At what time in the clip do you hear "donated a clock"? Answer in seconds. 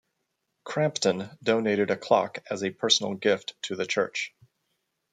1.43-2.39